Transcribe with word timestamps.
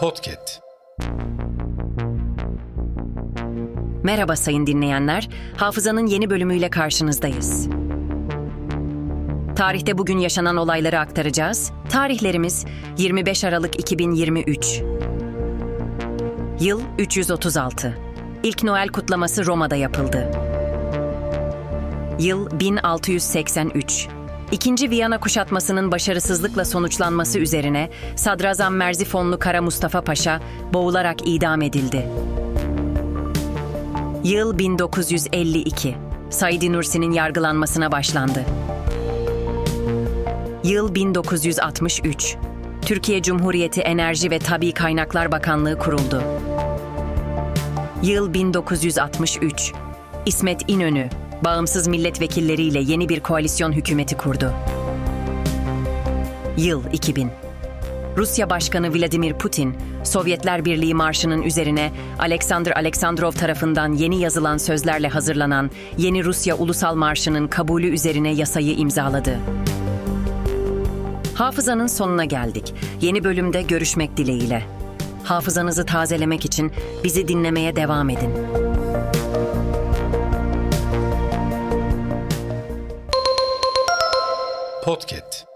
Podcast. 0.00 0.60
Merhaba 4.02 4.36
sayın 4.36 4.66
dinleyenler. 4.66 5.28
Hafızanın 5.56 6.06
yeni 6.06 6.30
bölümüyle 6.30 6.70
karşınızdayız. 6.70 7.68
Tarihte 9.56 9.98
bugün 9.98 10.18
yaşanan 10.18 10.56
olayları 10.56 10.98
aktaracağız. 10.98 11.72
Tarihlerimiz 11.90 12.64
25 12.98 13.44
Aralık 13.44 13.80
2023. 13.80 14.82
Yıl 16.60 16.80
336. 16.98 17.98
İlk 18.42 18.62
Noel 18.62 18.88
kutlaması 18.88 19.46
Roma'da 19.46 19.76
yapıldı. 19.76 20.30
Yıl 22.18 22.60
1683. 22.60 24.08
İkinci 24.52 24.90
Viyana 24.90 25.20
kuşatmasının 25.20 25.92
başarısızlıkla 25.92 26.64
sonuçlanması 26.64 27.38
üzerine 27.38 27.90
Sadrazam 28.16 28.74
Merzifonlu 28.74 29.38
Kara 29.38 29.62
Mustafa 29.62 30.00
Paşa 30.00 30.40
boğularak 30.72 31.16
idam 31.28 31.62
edildi. 31.62 32.06
Yıl 34.24 34.58
1952. 34.58 35.96
Said 36.30 36.62
Nursi'nin 36.72 37.12
yargılanmasına 37.12 37.92
başlandı. 37.92 38.44
Yıl 40.64 40.94
1963. 40.94 42.36
Türkiye 42.82 43.22
Cumhuriyeti 43.22 43.80
Enerji 43.80 44.30
ve 44.30 44.38
Tabi 44.38 44.72
Kaynaklar 44.72 45.32
Bakanlığı 45.32 45.78
kuruldu. 45.78 46.22
Yıl 48.02 48.34
1963. 48.34 49.72
İsmet 50.26 50.62
İnönü, 50.68 51.08
bağımsız 51.44 51.88
milletvekilleriyle 51.88 52.80
yeni 52.80 53.08
bir 53.08 53.20
koalisyon 53.20 53.72
hükümeti 53.72 54.16
kurdu. 54.16 54.52
Yıl 56.56 56.82
2000. 56.92 57.30
Rusya 58.16 58.50
Başkanı 58.50 58.94
Vladimir 58.94 59.32
Putin, 59.32 59.74
Sovyetler 60.04 60.64
Birliği 60.64 60.94
Marşı'nın 60.94 61.42
üzerine 61.42 61.92
Alexander 62.18 62.72
Aleksandrov 62.72 63.32
tarafından 63.32 63.92
yeni 63.92 64.20
yazılan 64.20 64.56
sözlerle 64.56 65.08
hazırlanan 65.08 65.70
Yeni 65.98 66.24
Rusya 66.24 66.56
Ulusal 66.56 66.94
Marşı'nın 66.94 67.48
kabulü 67.48 67.86
üzerine 67.86 68.32
yasayı 68.34 68.74
imzaladı. 68.76 69.38
Hafızanın 71.34 71.86
sonuna 71.86 72.24
geldik. 72.24 72.74
Yeni 73.00 73.24
bölümde 73.24 73.62
görüşmek 73.62 74.16
dileğiyle. 74.16 74.62
Hafızanızı 75.24 75.86
tazelemek 75.86 76.44
için 76.44 76.72
bizi 77.04 77.28
dinlemeye 77.28 77.76
devam 77.76 78.10
edin. 78.10 78.59
Podcast. 84.82 85.49